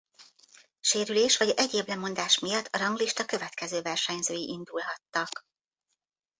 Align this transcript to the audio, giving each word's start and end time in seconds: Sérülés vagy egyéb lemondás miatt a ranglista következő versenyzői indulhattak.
Sérülés 0.79 1.37
vagy 1.37 1.53
egyéb 1.55 1.87
lemondás 1.87 2.39
miatt 2.39 2.65
a 2.65 2.77
ranglista 2.77 3.25
következő 3.25 3.81
versenyzői 3.81 4.47
indulhattak. 4.47 5.45